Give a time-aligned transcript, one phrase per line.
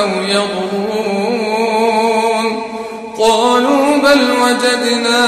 [0.00, 1.90] أو يضرون
[3.18, 5.20] قالوا بل وجدنا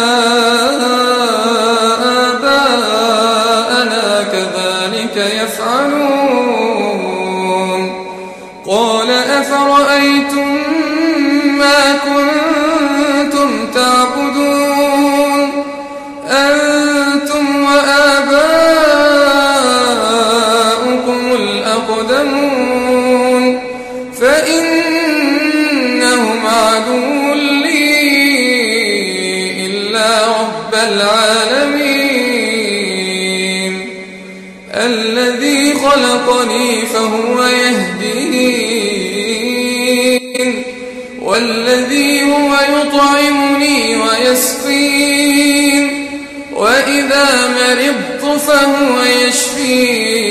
[47.02, 50.22] وإذا مرضت فهو يشفين.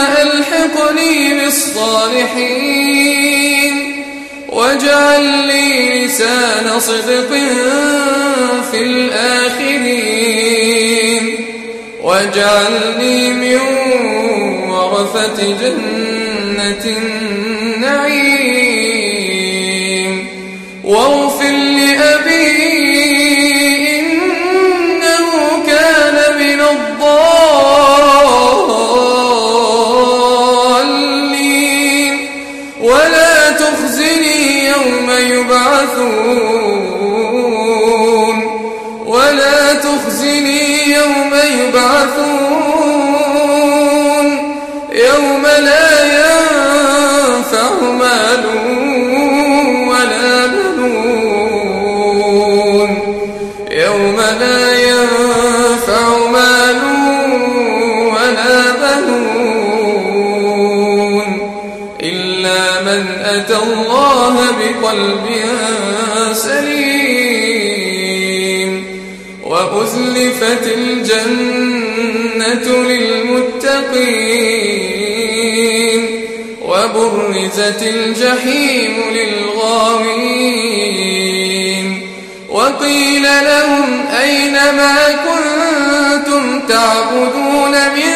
[0.00, 2.54] وألحقني بالصالحين
[4.48, 7.30] واجعل لي لسان صدق
[8.70, 10.14] في الآخرين
[12.02, 13.60] واجعلني من
[14.70, 18.30] ورثة جنة النعيم.
[64.82, 65.26] بقلب
[66.32, 67.90] سليم
[69.44, 72.66] وأزلفت الجنة
[74.60, 76.00] للمتقين
[76.62, 80.40] وبرزت الجحيم للغاوين
[82.48, 88.09] وقيل لهم أين ما كنتم تعبدون من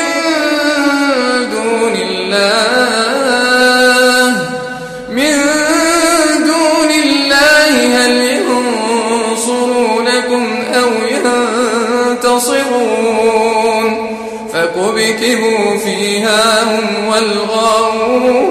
[15.25, 18.45] فكبكبوا فيها هم والغاوون.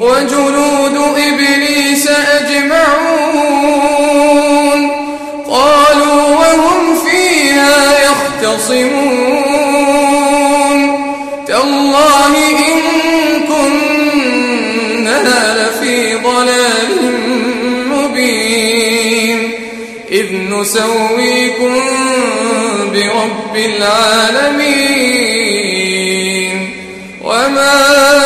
[0.00, 3.20] وجنود إبليس أجمعون.
[5.50, 9.16] قالوا وهم فيها يختصمون.
[11.46, 12.80] تالله إن
[13.48, 15.18] كنا
[15.56, 16.90] لفي ضلال
[17.88, 19.50] مبين.
[20.10, 21.95] إذ نسويكم
[22.96, 24.96] برب العالمين.
[27.22, 28.25] وما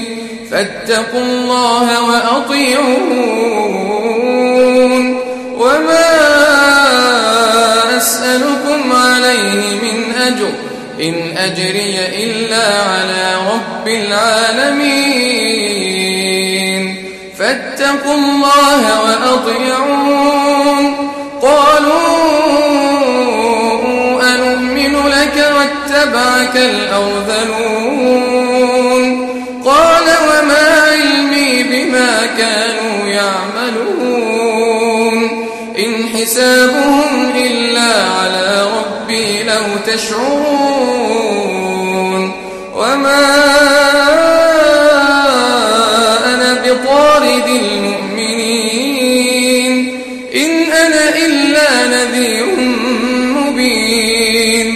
[0.51, 3.31] فاتقوا الله وأطيعون.
[5.57, 6.11] وما
[7.97, 10.51] أسألكم عليه من أجر.
[11.01, 14.91] إن أجري إلا على رب العالمين.
[17.39, 20.95] فاتقوا الله وأطيعون.
[21.41, 22.21] قالوا
[24.35, 27.90] أنؤمن لك واتبعك الأرذلون
[39.95, 41.51] تشعرون
[42.75, 43.25] وما
[46.25, 48.91] أنا بطارد المؤمنين.
[50.35, 52.45] إن أنا إلا نذير
[53.35, 54.67] مبين.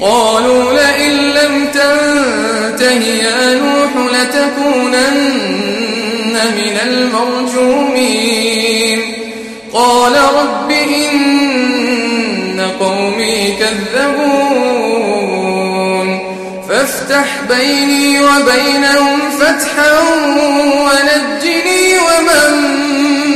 [0.00, 5.46] قالوا لئن لم تنته يا نوح لتكونن
[6.32, 9.00] من المرجومين.
[9.72, 14.45] قال رب إن قومي كذبون.
[17.16, 19.92] فافتح بيني وبينهم فتحا
[20.60, 22.52] ونجني ومن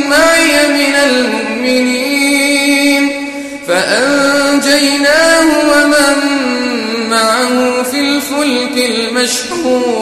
[0.08, 2.22] معي من المؤمنين
[3.68, 6.16] فأنجيناه ومن
[7.10, 9.96] معه في الفلك المشحون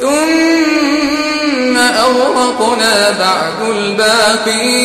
[0.00, 4.80] ثم أغرقنا بعد الباقين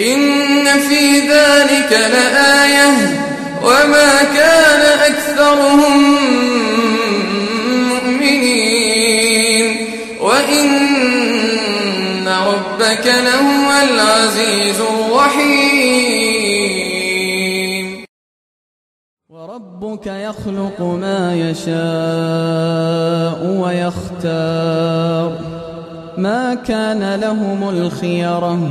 [0.00, 3.17] إن في ذلك لآية
[3.62, 4.82] وما كان
[5.12, 5.98] أكثرهم
[7.88, 9.76] مؤمنين.
[10.20, 10.68] وإن
[12.28, 15.98] ربك لهو العزيز الرحيم.
[19.28, 21.78] وربك يخلق ما يشاء
[23.46, 25.38] ويختار.
[26.18, 28.70] ما كان لهم الخيرة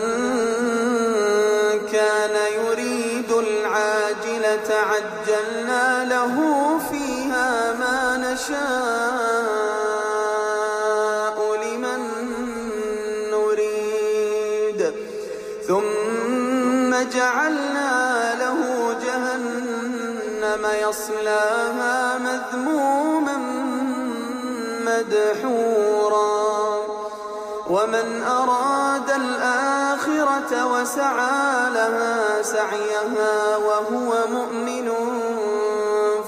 [27.71, 34.91] ومن أراد الآخرة وسعى لها سعيها وهو مؤمن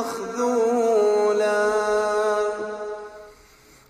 [0.00, 1.74] مخذولا.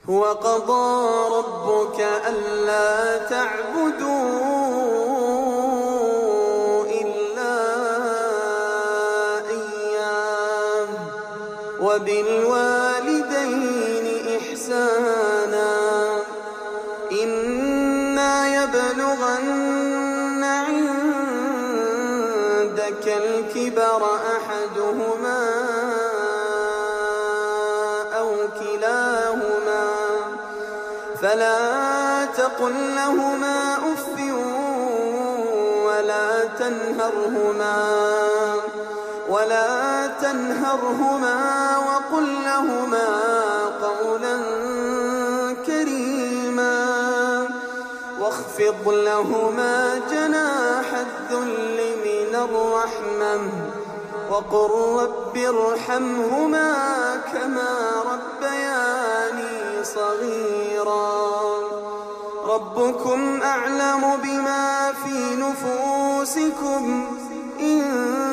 [0.09, 4.44] وقضى ربك ألا تعبدون
[40.35, 43.09] فانهرهما وقل لهما
[43.83, 44.37] قولا
[45.67, 47.49] كريما
[48.21, 53.51] واخفض لهما جناح الذل من الرحمة
[54.31, 56.73] وقل رب ارحمهما
[57.33, 61.25] كما ربياني صغيرا
[62.45, 67.05] ربكم أعلم بما في نفوسكم
[67.61, 68.24] إن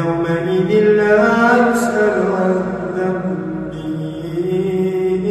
[0.00, 1.26] يومئذ لا
[1.68, 2.54] يسأل عن
[2.96, 3.88] ذنبه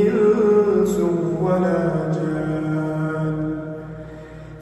[0.02, 0.96] إنس
[1.42, 1.82] ولا
[2.16, 2.70] جان.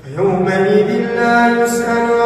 [0.04, 2.17] فيومئذ لا يسأل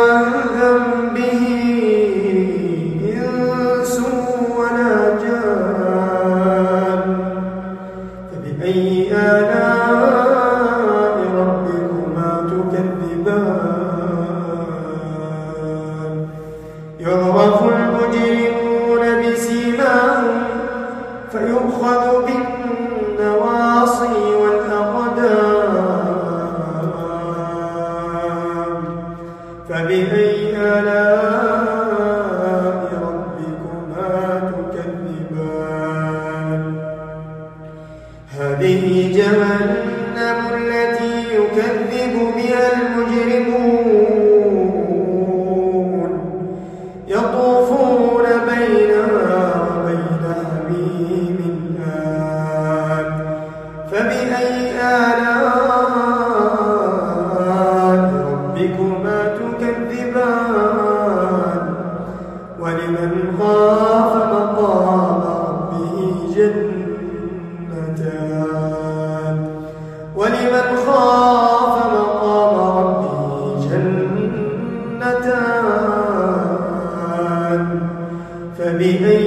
[78.81, 79.20] بأي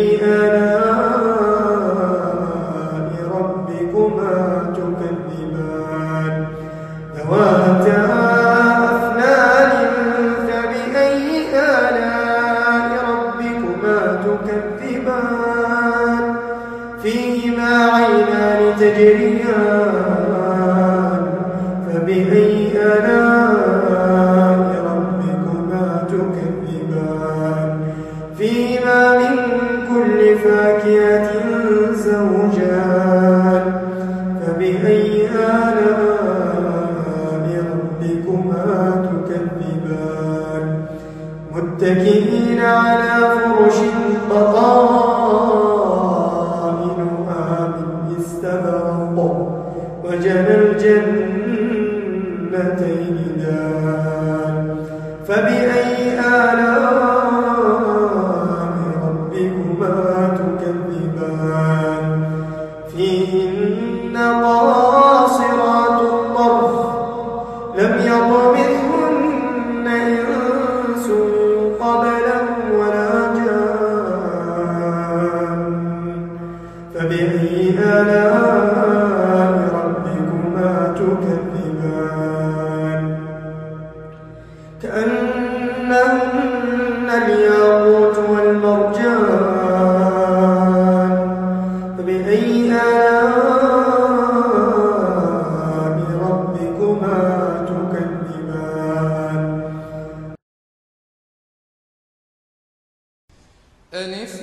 [103.94, 104.40] ألف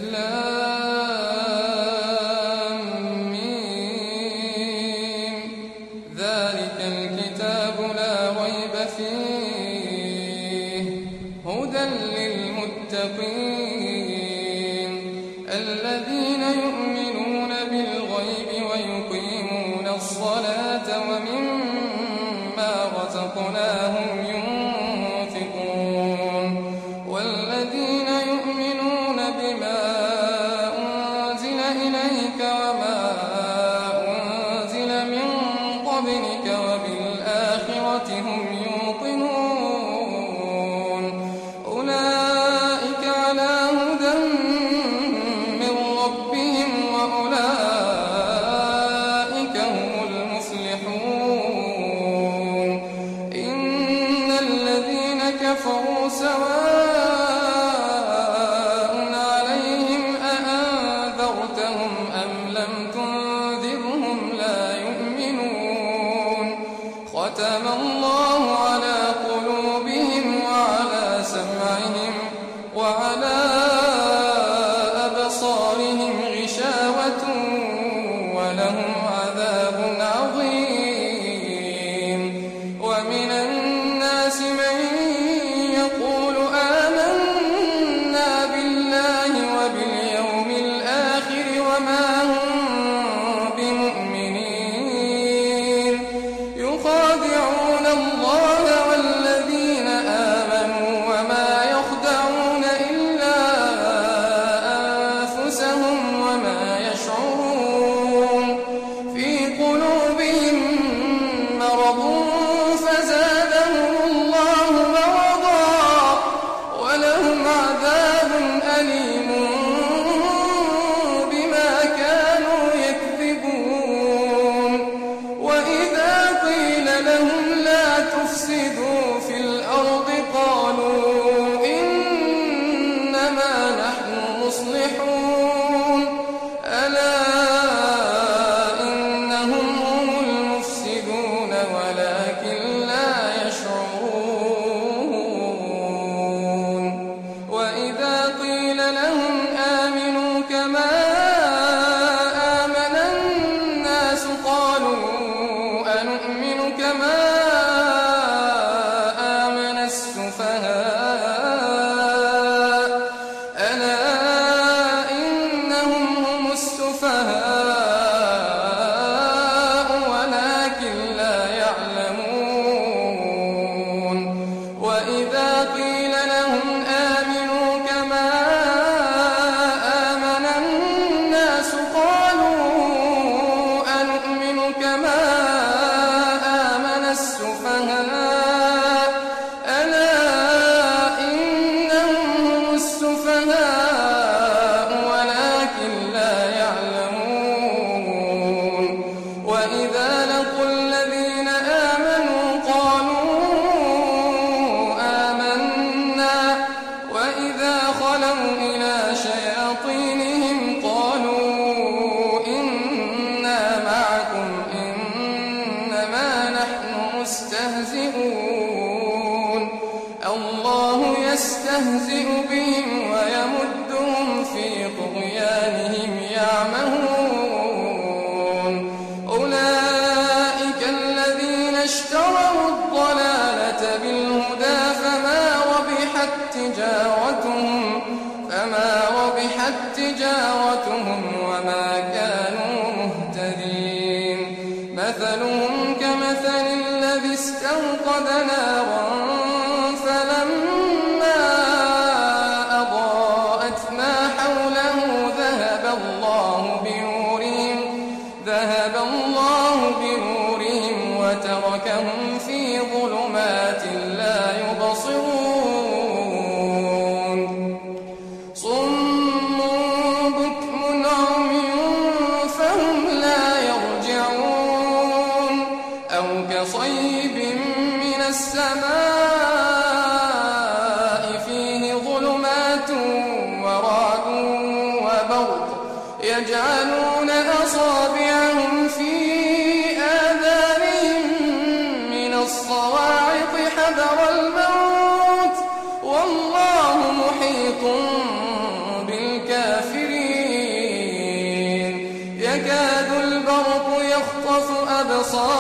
[305.21, 305.60] أبصارهم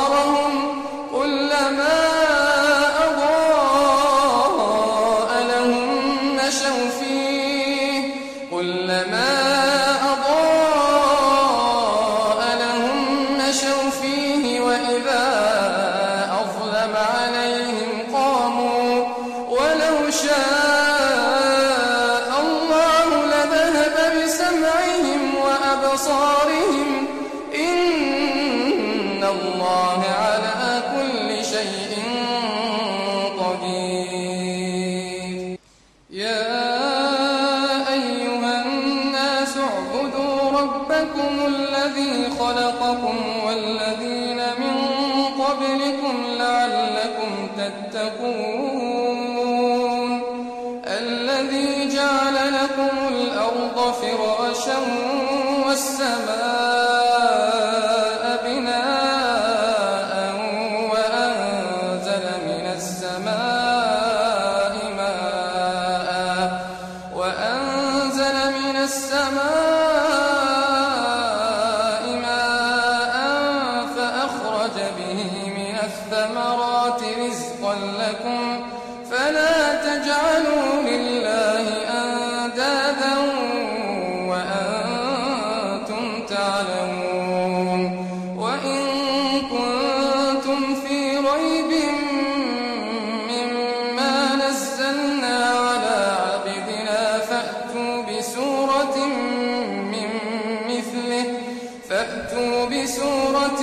[102.02, 103.62] فأتوا بسورة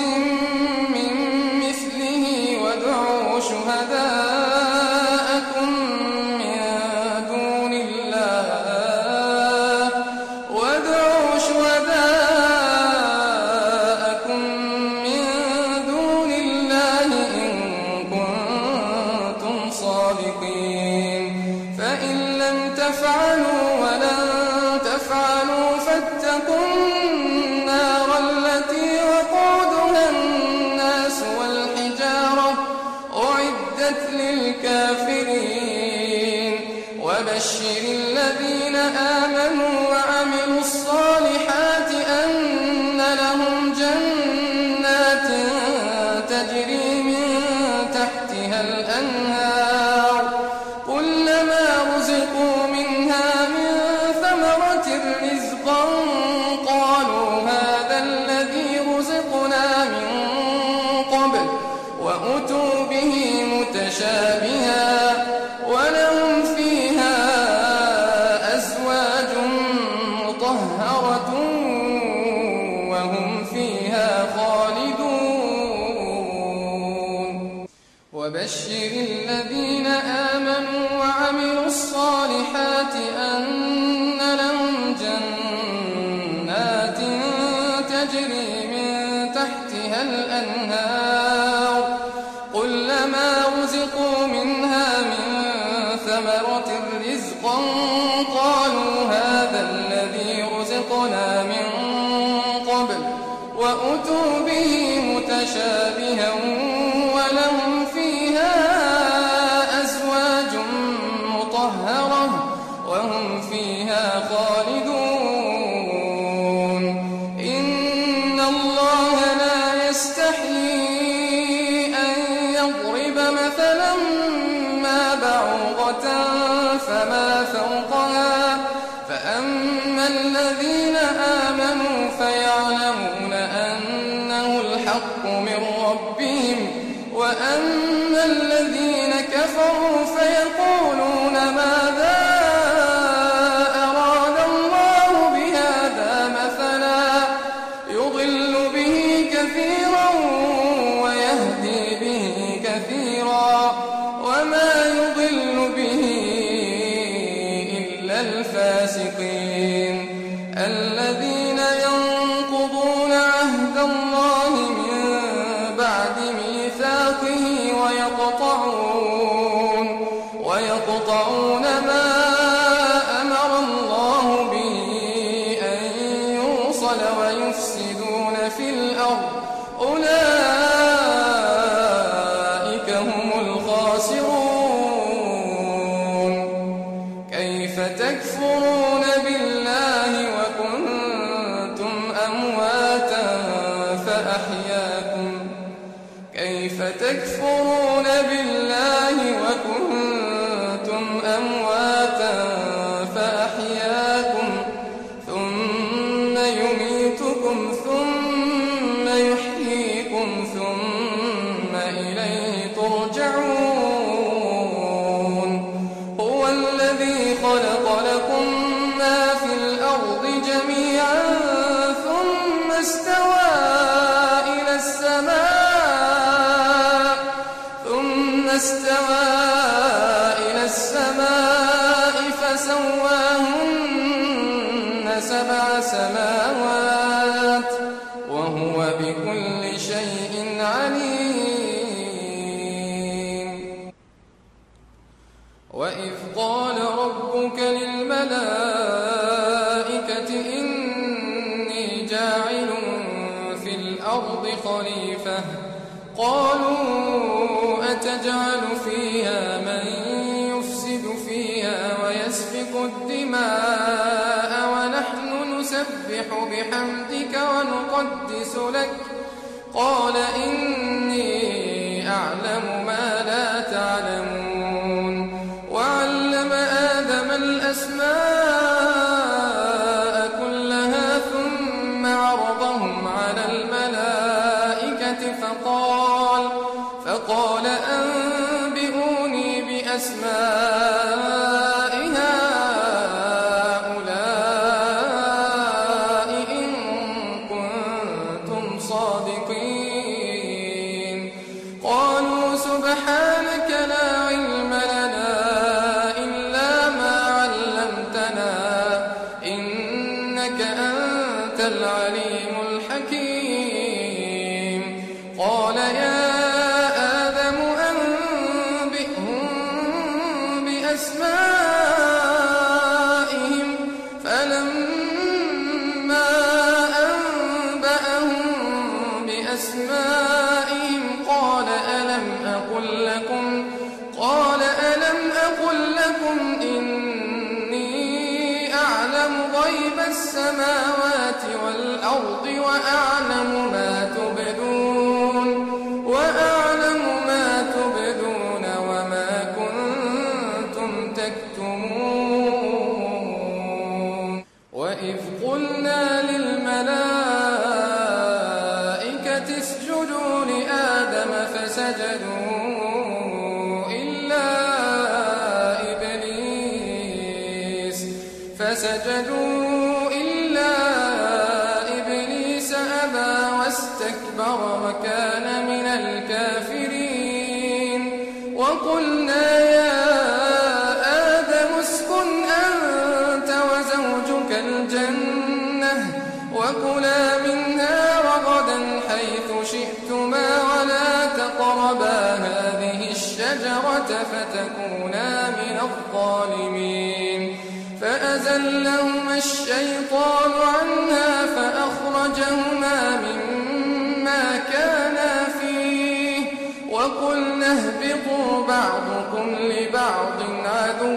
[396.19, 397.57] الظالمين.
[398.01, 406.45] فأزلهما الشيطان عنها فأخرجهما مما كانا فيه.
[406.91, 411.17] وقلنا اهبطوا بعضكم لبعض عدو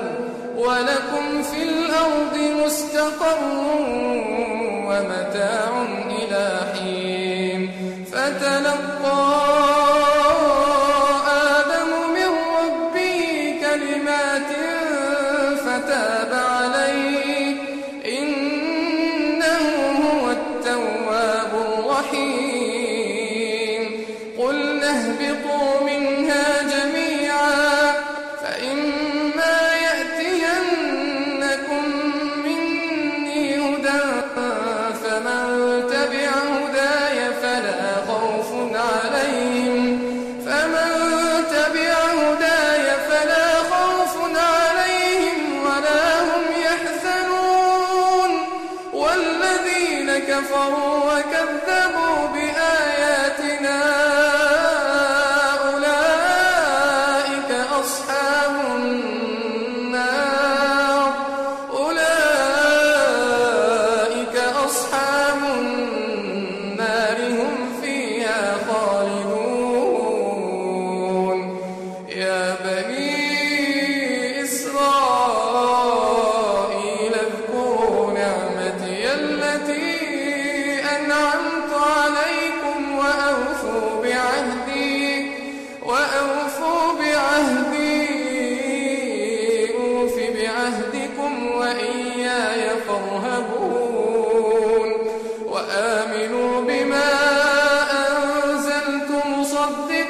[0.57, 3.37] ولكم في الأرض مستقر
[4.87, 5.70] ومتاع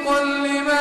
[0.02, 0.81] مصدقا لما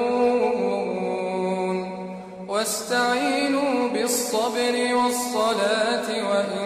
[2.71, 6.60] واستعينوا بالصبر والصلاة وإن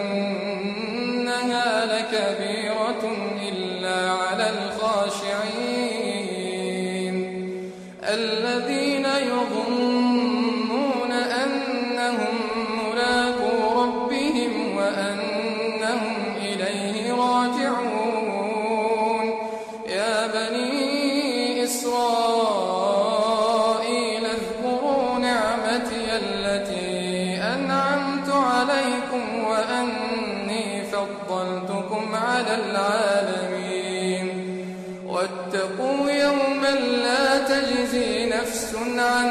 [38.46, 39.30] نفس عن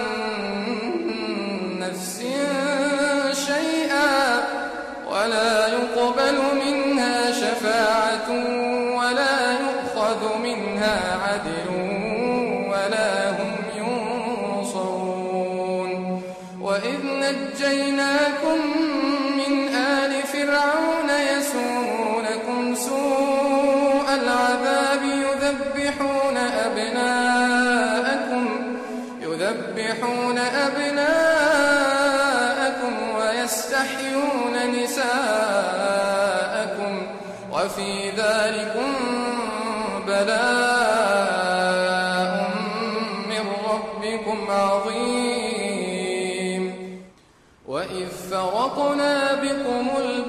[1.80, 2.22] نفس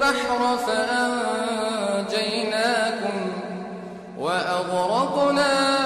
[0.07, 0.57] البحر
[1.87, 2.17] فأنجيناكم
[4.17, 5.76] وأغرقناكم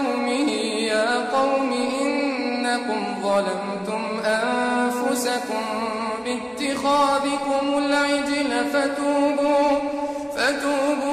[0.00, 0.50] قومه
[0.92, 1.72] يا قوم
[2.02, 5.64] إنكم ظلمتم أنفسكم
[6.24, 9.78] باتخاذكم العجل فتوبوا,
[10.36, 11.09] فتوبوا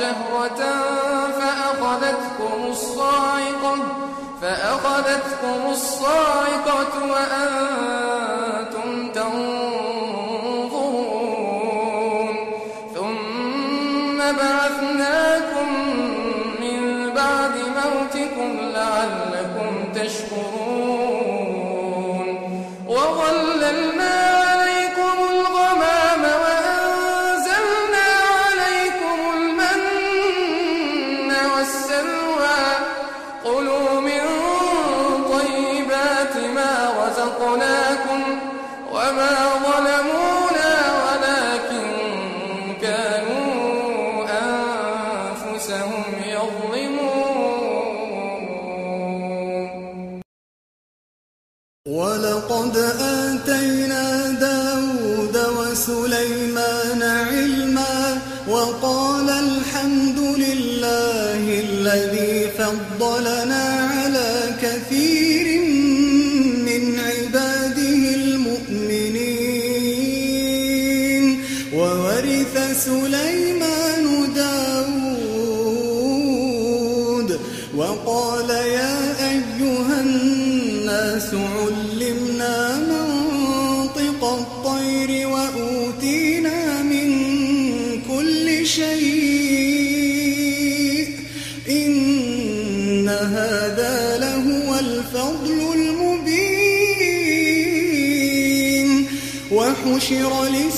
[0.00, 0.60] جهرة
[1.38, 3.74] فأخذتكم الصاعقة,
[4.42, 9.57] فأخذتكم الصاعقة وأنتم تنظرون.
[61.88, 65.27] الذي فضلنا على كثير
[99.98, 100.77] وحشر لسانه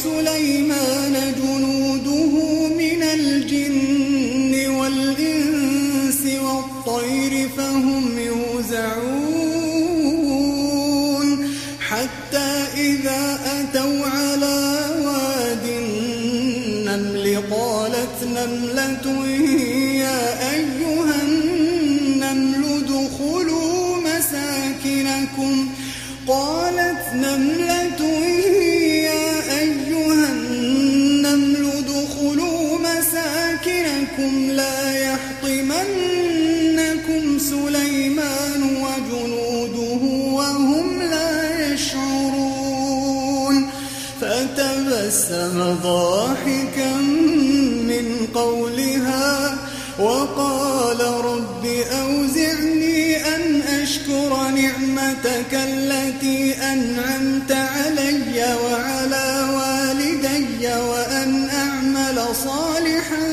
[62.45, 63.29] صالحا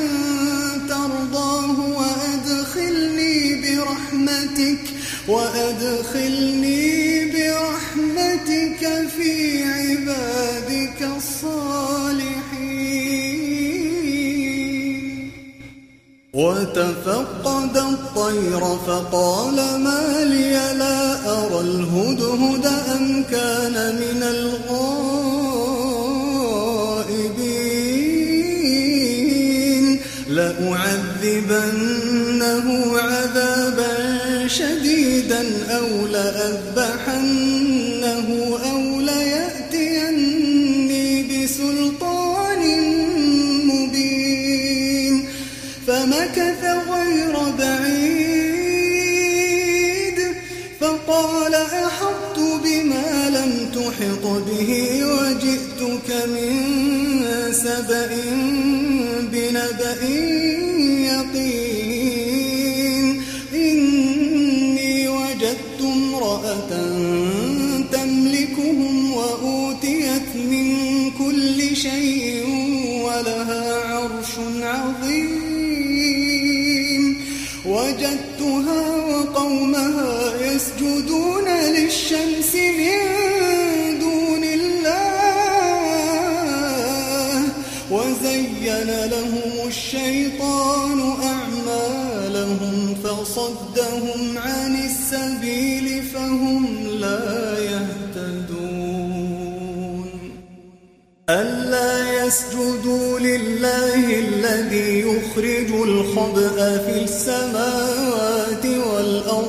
[0.89, 4.83] ترضاه وأدخلني برحمتك
[5.27, 6.85] وأدخلني
[7.31, 8.83] برحمتك
[9.17, 9.33] في
[9.63, 12.57] عبادك الصالحين.
[16.33, 20.99] وتفقد الطير فقال ما لي لا
[21.39, 25.06] أرى الهدهد أم كان من الغار
[31.41, 37.46] لأعذبنه عذابا شديدا أو لأذبحنه
[101.29, 109.46] ألا يسجدوا لله الذي يخرج الخبأ في السماوات والأرض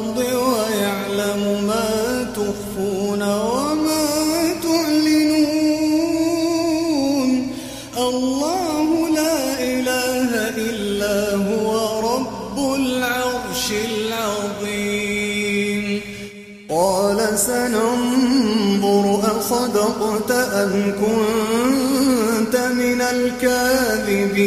[19.99, 24.39] صدقت أن كنت من الكاذبين.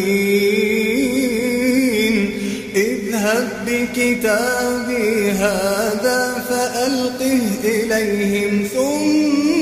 [2.76, 9.61] اذهب بكتابي هذا فألقه إليهم ثم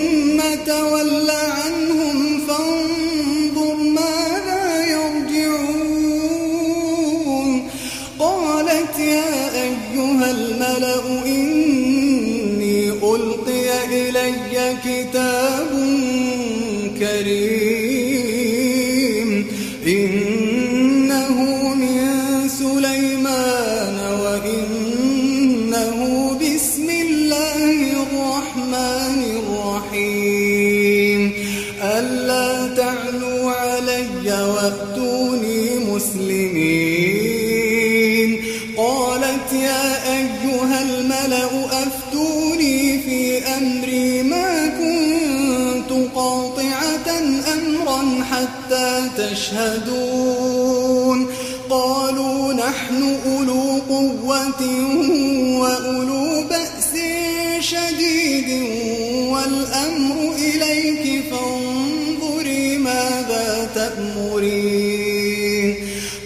[60.20, 65.76] إليك فانظري ماذا تأمرين.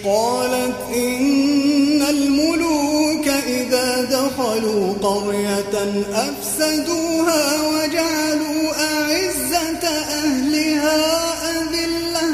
[0.04, 11.02] قالت إن الملوك إذا دخلوا قرية أفسدوها وجعلوا أعزة أهلها
[11.50, 12.30] أذلة.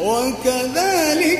[0.00, 1.39] وكذلك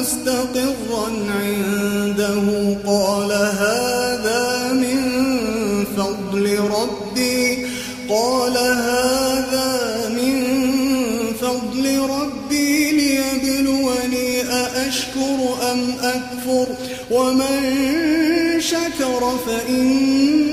[0.00, 1.06] مستقرا
[1.40, 4.98] عنده قال هذا من
[5.96, 7.66] فضل ربي.
[8.08, 10.44] قال هذا من
[11.40, 15.38] فضل ربي ليبلوني أأشكر
[15.72, 16.66] أم أكفر.
[17.10, 17.56] ومن
[18.60, 20.46] شكر فإنما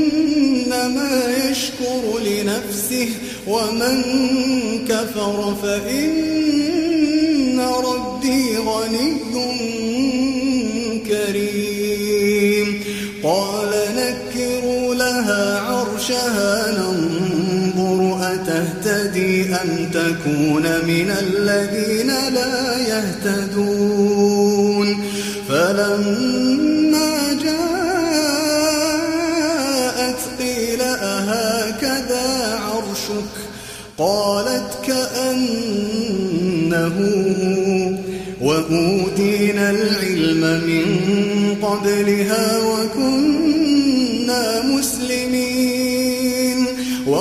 [1.49, 3.09] يشكر لنفسه.
[3.47, 4.01] ومن
[4.89, 8.14] كفر فإن ربي
[16.15, 17.99] عرشها ننظر
[18.33, 24.07] أتهتدي أم تكون من الذين لا يهتدون؟
[25.49, 27.81] فلما جاءت
[30.39, 33.33] قيل أهكذا عرشك؟
[33.97, 35.75] قالت كأنه
[38.41, 40.85] وأوتينا العلم من
[41.61, 45.54] قبلها وكنا مسلمين.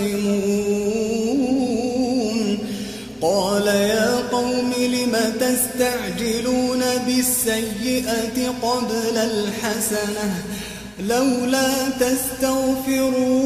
[0.00, 1.56] يختصمون
[3.22, 10.42] قال يا قوم لم تستعجلون بالسيئة قبل الحسنة؟
[11.08, 13.45] لولا تستغفرون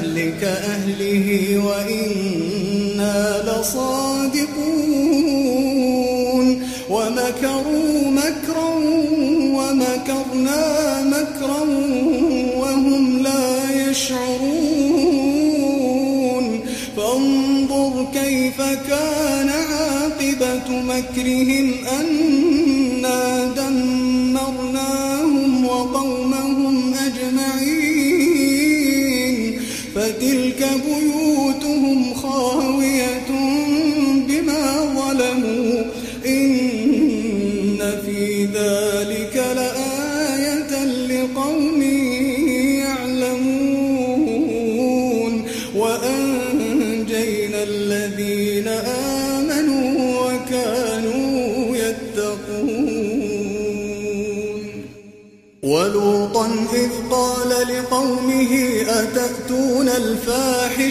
[0.41, 5.01] كأهله وإنا لصادقون
[6.89, 8.69] ومكروا مكرا
[9.57, 11.61] ومكرنا مكرا
[12.57, 15.31] وهم لا يشعرون
[16.97, 21.73] فانظر كيف كان عاقبة مكرهم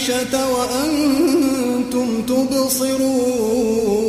[0.01, 4.00] الفاحشة وأنتم تبصرون.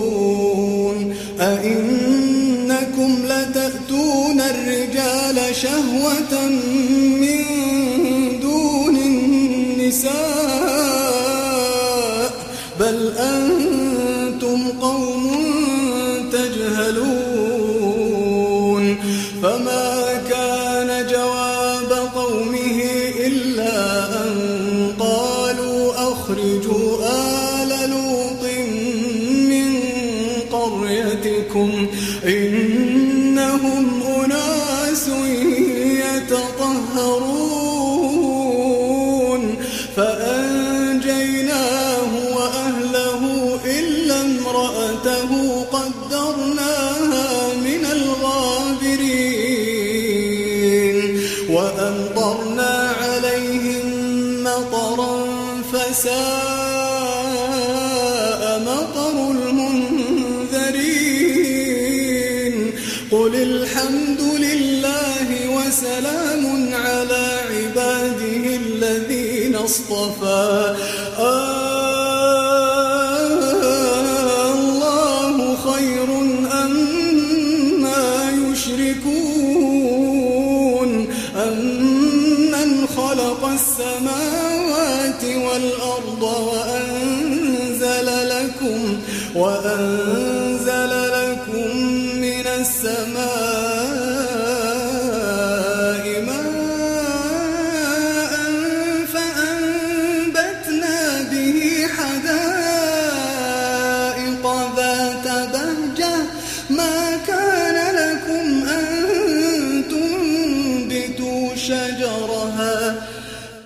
[111.68, 112.96] شجرها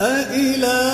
[0.02, 0.85] أإله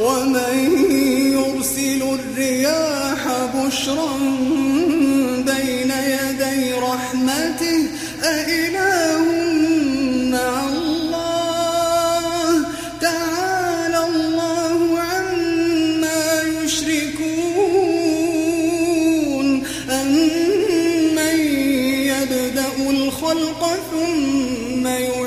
[0.00, 0.56] ومن
[1.32, 3.22] يرسل الرياح
[3.54, 4.16] بشرا
[5.36, 7.80] بين يدي رحمته
[8.24, 9.24] أإله
[10.32, 12.48] مع الله؟
[13.00, 17.64] تعالى الله عما يشركون.
[19.90, 21.38] أمن
[22.12, 23.62] يبدأ الخلق
[23.92, 25.23] ثم يعيده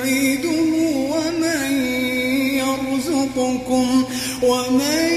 [4.47, 5.09] ومن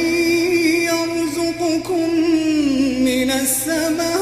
[0.91, 2.11] يرزقكم
[3.09, 4.20] من السماء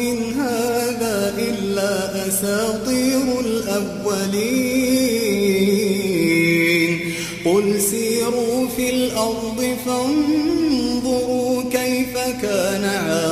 [0.00, 1.92] إن هذا إلا
[2.28, 4.62] أساطير الأولين.
[7.44, 13.31] قل سيروا في الأرض فانظروا كيف كان عاقبة